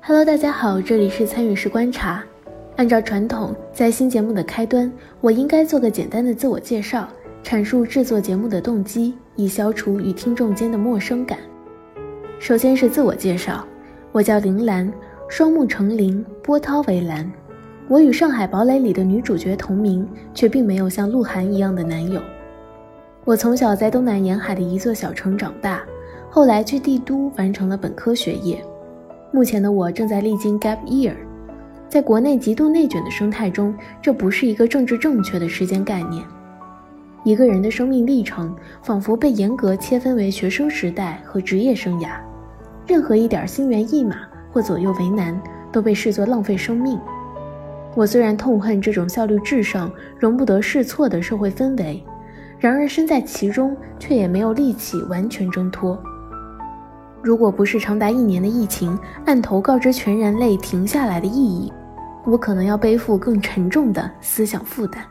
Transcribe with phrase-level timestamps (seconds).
[0.00, 2.24] Hello，大家好，这里是参与式观察。
[2.76, 4.90] 按照传统，在新节目的开端，
[5.20, 7.06] 我应该做个简单的自我介绍，
[7.44, 11.38] 阐述制作节目的动机，以消除与听众间的陌生感。
[12.38, 13.66] 首先是自我介绍，
[14.10, 14.90] 我叫铃兰，
[15.28, 17.30] 双目成铃，波涛为蓝。
[17.86, 22.20] 我与《上海堡垒》里的女主角同名，却并没有像鹿晗一样的男友。
[23.24, 25.82] 我从小在东南沿海的一座小城长大，
[26.30, 28.64] 后来去帝都完成了本科学业。
[29.30, 31.12] 目前的我正在历经 gap year，
[31.88, 36.24] 在国内极度内卷的生态中，这不是一个政治正确的时间概念。
[37.24, 42.08] 一个人的生命历程仿佛被严格切分为学生时代和职业生涯，
[42.86, 44.16] 任何一点心猿意马
[44.50, 45.38] 或左右为难，
[45.70, 46.98] 都被视作浪费生命。
[47.94, 52.02] 我虽然痛恨这种效率至上、容不得试错的社会氛围。
[52.58, 55.96] 然而身在其中，却也没有力气完全挣脱。
[57.22, 61.72] 如果不是长达一年的疫情按头告知全人类停下来的意义，
[62.24, 65.04] 我可能要背负更沉重的思想负担。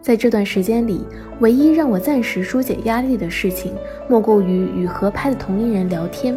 [0.00, 1.04] 在这段时间里，
[1.40, 3.74] 唯一让我暂时疏解压力的事情，
[4.08, 6.36] 莫过于与合拍的同龄人聊天。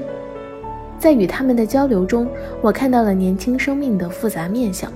[0.97, 2.27] 在与他们的交流中，
[2.61, 4.91] 我看到了年轻生命的复杂面相。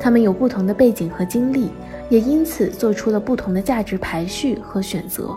[0.00, 1.70] 他们有不同的背景和经历。
[2.10, 5.34] 也因此做出了不同的价值排序和选择，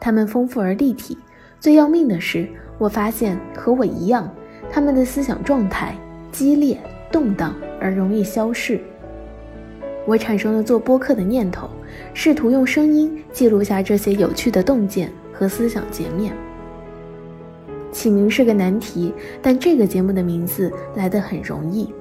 [0.00, 1.16] 他们丰富而立体。
[1.58, 2.46] 最要命的是，
[2.78, 4.30] 我发现和我一样，
[4.70, 5.94] 他们的思想状态
[6.30, 6.78] 激烈、
[7.10, 8.80] 动荡而容易消逝。
[10.06, 11.68] 我产生了做播客的念头，
[12.14, 16.32] 试图用声音记录下这些有趣的洞见和思想截面。
[17.90, 21.92] 起名是个难题，但这个节目的名字来得很容易。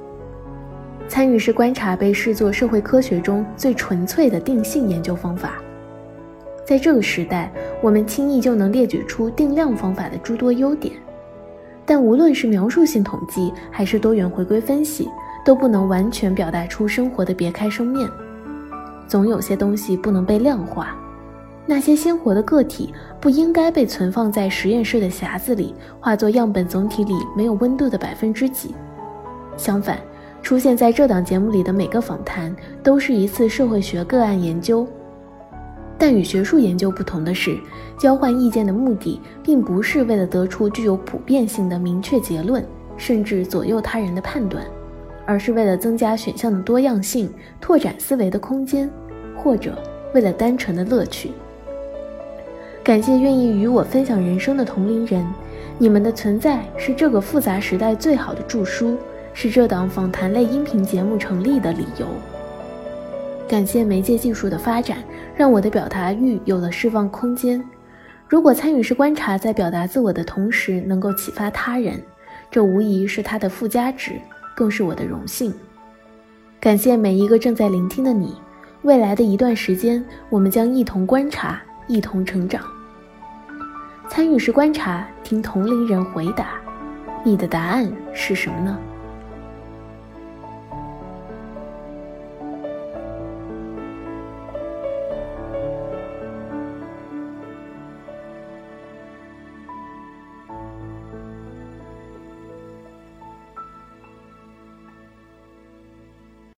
[1.07, 5.61] 参与式观察被视作社会科学中最纯粹的定性研究方法。
[6.65, 10.93] 在这个时代，我们轻易就能列举出定量方法的诸多优点，
[11.85, 15.07] 但无论是描述性统计还是多元回归分析，
[15.45, 18.09] 都不能完全表达出生活的别开生面。
[19.07, 20.95] 总有些东西不能被量化，
[21.67, 28.73] 那些鲜活的个体不应该被存放在实验室的匣子里，化作样本总体里没有温度的百分之几。
[29.55, 29.99] 相反。
[30.41, 34.87] 出现在这档节目里的每个访谈都是一次社会学个案研究，
[35.97, 37.57] 但与学术研究不同的是，
[37.97, 42.63] 交换意见的目的并不是为了得出具有普遍性的明确结论，
[42.97, 44.65] 甚至左右他人的判断，
[45.25, 47.29] 而是为了增加选项的多样性，
[47.61, 48.89] 拓展思维的空间，
[49.37, 49.77] 或者
[50.13, 51.31] 为了单纯的乐趣。
[52.83, 55.25] 感谢愿意与我分享人生的同龄人，
[55.77, 58.97] 你们的存在是这个复杂时代最好的著书。
[59.37, 62.07] 是这档访谈类音频节目成立的理由。
[63.47, 64.97] 感谢媒介技术的发展，
[65.35, 67.63] 让我的表达欲有了释放空间。
[68.27, 72.01] 如果参与式观察在表达自我的同时能够启发他人，
[72.49, 74.13] 这无疑是它的附加值，
[74.55, 75.53] 更是我的荣幸。
[76.59, 78.35] 感谢每一个正在聆听的你。
[78.81, 82.63] 未来的一段时间，我们将一同观察，一同成长。
[84.09, 86.59] 参与式观察，听同龄人回答，
[87.23, 88.77] 你的答案是什么呢？